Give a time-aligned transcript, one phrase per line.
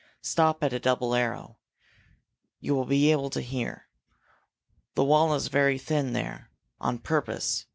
[0.23, 1.59] Stop at a double arrow.
[2.59, 3.87] You will be able to hear.
[4.95, 7.67] The wall is very thin there, on purpose.